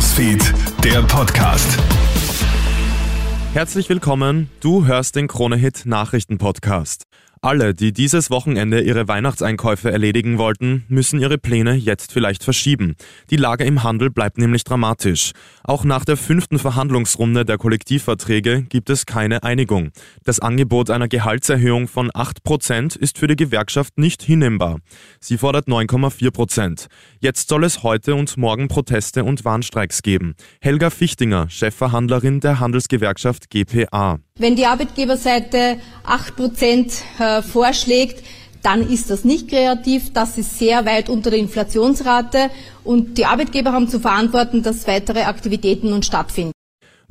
[0.00, 1.78] Newsfeed, der Podcast.
[3.52, 7.04] Herzlich willkommen, du hörst den Kronehit Nachrichten Podcast.
[7.42, 12.96] Alle, die dieses Wochenende ihre Weihnachtseinkäufe erledigen wollten, müssen ihre Pläne jetzt vielleicht verschieben.
[13.30, 15.32] Die Lage im Handel bleibt nämlich dramatisch.
[15.64, 19.92] Auch nach der fünften Verhandlungsrunde der Kollektivverträge gibt es keine Einigung.
[20.22, 24.80] Das Angebot einer Gehaltserhöhung von 8 Prozent ist für die Gewerkschaft nicht hinnehmbar.
[25.18, 26.88] Sie fordert 9,4 Prozent.
[27.20, 30.34] Jetzt soll es heute und morgen Proteste und Warnstreiks geben.
[30.60, 34.18] Helga Fichtinger, Chefverhandlerin der Handelsgewerkschaft GPA.
[34.40, 38.22] Wenn die Arbeitgeberseite 8 Prozent äh, vorschlägt,
[38.62, 40.12] dann ist das nicht kreativ.
[40.12, 42.50] Das ist sehr weit unter der Inflationsrate.
[42.84, 46.52] Und die Arbeitgeber haben zu verantworten, dass weitere Aktivitäten nun stattfinden.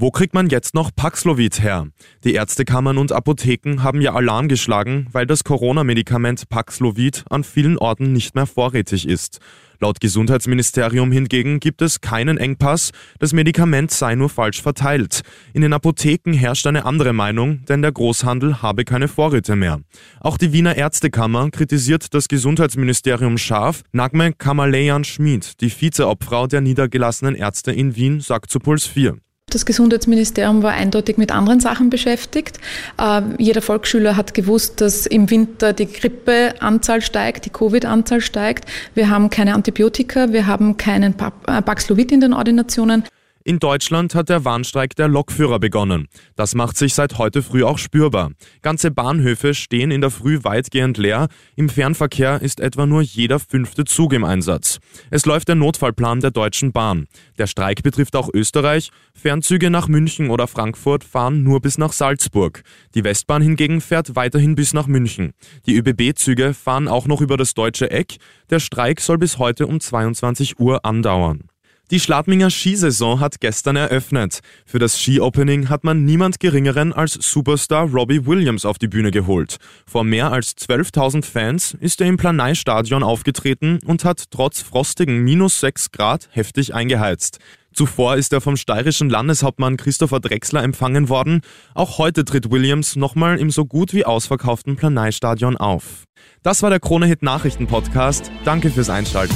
[0.02, 1.89] Wo kriegt man jetzt noch Paxlovid her?
[2.23, 8.13] Die Ärztekammern und Apotheken haben ja Alarm geschlagen, weil das Corona-Medikament Paxlovid an vielen Orten
[8.13, 9.39] nicht mehr vorrätig ist.
[9.81, 15.19] Laut Gesundheitsministerium hingegen gibt es keinen Engpass, das Medikament sei nur falsch verteilt.
[15.52, 19.81] In den Apotheken herrscht eine andere Meinung, denn der Großhandel habe keine Vorräte mehr.
[20.22, 23.84] Auch die Wiener Ärztekammer kritisiert das Gesundheitsministerium scharf.
[23.91, 29.17] Nagme Kamaleyan Schmid, die Vizeobfrau der niedergelassenen Ärzte in Wien, sagt zu Puls 4.
[29.50, 32.59] Das Gesundheitsministerium war eindeutig mit anderen Sachen beschäftigt.
[32.97, 38.66] Äh, jeder Volksschüler hat gewusst, dass im Winter die Grippeanzahl steigt, die Covid-Anzahl steigt.
[38.94, 41.16] Wir haben keine Antibiotika, wir haben keinen
[41.47, 43.03] äh, Paxlovid in den Ordinationen.
[43.45, 46.09] In Deutschland hat der Warnstreik der Lokführer begonnen.
[46.36, 48.31] Das macht sich seit heute früh auch spürbar.
[48.62, 51.30] Ganze Bahnhöfe stehen in der Früh weitgehend leer.
[51.56, 54.80] Im Fernverkehr ist etwa nur jeder fünfte Zug im Einsatz.
[55.09, 57.08] Es läuft der Notfallplan der Deutschen Bahn.
[57.38, 58.92] Der Streik betrifft auch Österreich.
[59.14, 62.62] Fernzüge nach München oder Frankfurt fahren nur bis nach Salzburg.
[62.94, 65.31] Die Westbahn hingegen fährt weiterhin bis nach München.
[65.66, 68.18] Die ÖBB-Züge fahren auch noch über das deutsche Eck.
[68.50, 71.48] Der Streik soll bis heute um 22 Uhr andauern.
[71.92, 74.42] Die Schladminger Skisaison hat gestern eröffnet.
[74.64, 79.58] Für das Ski-Opening hat man niemand Geringeren als Superstar Robbie Williams auf die Bühne geholt.
[79.88, 85.59] Vor mehr als 12.000 Fans ist er im Planei-Stadion aufgetreten und hat trotz frostigen minus
[85.62, 87.40] 6 Grad heftig eingeheizt.
[87.74, 91.42] Zuvor ist er vom steirischen Landeshauptmann Christopher Drexler empfangen worden.
[91.74, 96.03] Auch heute tritt Williams nochmal im so gut wie ausverkauften Planei-Stadion auf.
[96.44, 98.31] Das war der Krone-Hit Nachrichten-Podcast.
[98.46, 99.36] Danke fürs Einschalten.